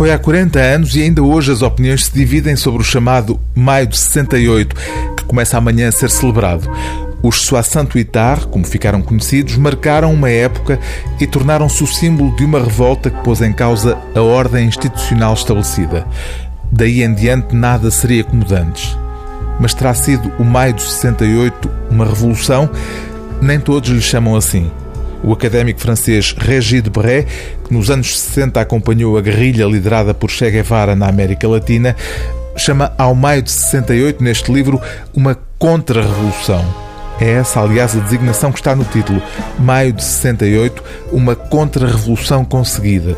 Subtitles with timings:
[0.00, 3.86] Foi há 40 anos e ainda hoje as opiniões se dividem sobre o chamado Maio
[3.86, 4.74] de 68,
[5.14, 6.66] que começa amanhã a ser celebrado.
[7.22, 10.80] Os Soissant Huitar, como ficaram conhecidos, marcaram uma época
[11.20, 16.06] e tornaram-se o símbolo de uma revolta que pôs em causa a ordem institucional estabelecida.
[16.72, 18.96] Daí em diante nada seria como dantes.
[19.60, 22.70] Mas terá sido o maio de 68 uma revolução?
[23.42, 24.70] Nem todos lhe chamam assim.
[25.22, 27.26] O académico francês Régis Debray,
[27.64, 31.94] que nos anos 60 acompanhou a guerrilha liderada por Che Guevara na América Latina,
[32.56, 34.80] chama ao maio de 68 neste livro
[35.14, 36.64] uma contra-revolução.
[37.20, 39.22] É essa, aliás, a designação que está no título.
[39.58, 43.14] Maio de 68, uma contra-revolução conseguida.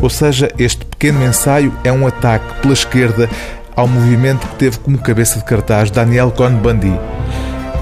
[0.00, 3.28] Ou seja, este pequeno ensaio é um ataque pela esquerda
[3.74, 7.00] ao movimento que teve como cabeça de cartaz Daniel Cohn-Bendit.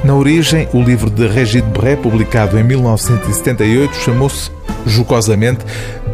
[0.05, 4.51] Na origem, o livro de Régis Debray, publicado em 1978, chamou-se,
[4.85, 5.65] jocosamente,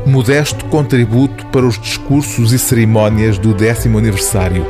[0.04, 4.66] Modesto Contributo para os Discursos e Cerimónias do décimo aniversário.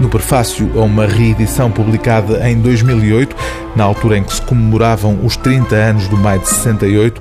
[0.00, 3.36] No prefácio a uma reedição publicada em 2008,
[3.76, 7.20] na altura em que se comemoravam os 30 anos do maio de 68,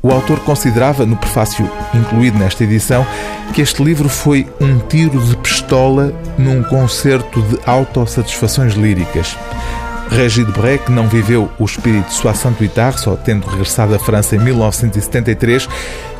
[0.00, 3.04] o autor considerava, no prefácio incluído nesta edição,
[3.52, 9.36] que este livro foi um tiro de pistola num concerto de autossatisfações líricas.
[10.10, 14.38] Régis Debray, não viveu o espírito de Soissant Huitar, só tendo regressado à França em
[14.38, 15.68] 1973,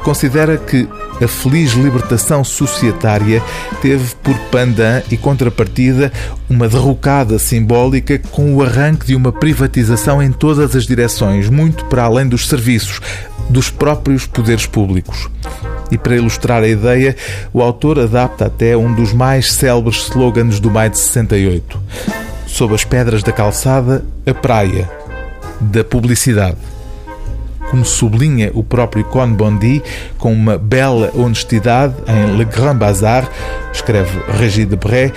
[0.02, 0.88] considera que
[1.22, 3.42] a feliz libertação societária
[3.82, 6.12] teve por pandan e contrapartida
[6.48, 12.04] uma derrocada simbólica com o arranque de uma privatização em todas as direções, muito para
[12.04, 13.00] além dos serviços,
[13.48, 15.28] dos próprios poderes públicos.
[15.90, 17.16] E para ilustrar a ideia,
[17.52, 22.17] o autor adapta até um dos mais célebres slogans do maio de 68
[22.58, 24.90] sob as pedras da calçada, a praia
[25.60, 26.56] da publicidade.
[27.70, 29.80] Como sublinha o próprio Con Bondi,
[30.18, 33.30] com uma bela honestidade em Le Grand Bazar,
[33.72, 35.12] escreve Régis Debray,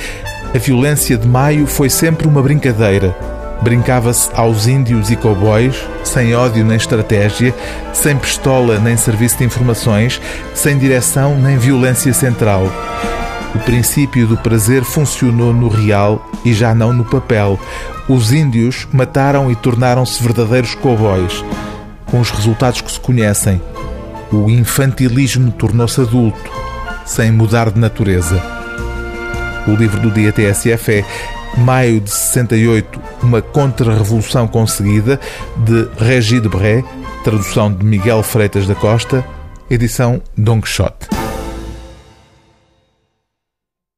[0.54, 3.18] a violência de maio foi sempre uma brincadeira.
[3.64, 7.56] Brincava-se aos índios e cowboys, sem ódio nem estratégia,
[7.92, 10.22] sem pistola nem serviço de informações,
[10.54, 12.68] sem direção nem violência central.
[13.62, 17.60] Princípio do prazer funcionou no real e já não no papel.
[18.10, 21.44] Os índios mataram e tornaram-se verdadeiros cowboys,
[22.06, 23.62] com os resultados que se conhecem.
[24.32, 26.52] O infantilismo tornou-se adulto,
[27.06, 28.42] sem mudar de natureza.
[29.68, 31.06] O livro do dia TSF é
[31.58, 35.20] Maio de 68, uma contra-revolução conseguida,
[35.58, 36.84] de Régis Debray,
[37.24, 39.24] tradução de Miguel Freitas da Costa,
[39.70, 41.21] edição Don Quixote.